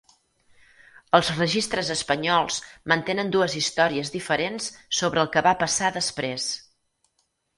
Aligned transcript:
Els 1.17 1.27
registres 1.33 1.89
espanyols 1.95 2.57
mantenen 2.93 3.29
dues 3.37 3.57
històries 3.61 4.11
diferents 4.17 4.69
sobre 5.01 5.23
el 5.25 5.31
que 5.37 5.47
va 5.49 5.55
passar 5.65 5.95
després. 6.01 6.49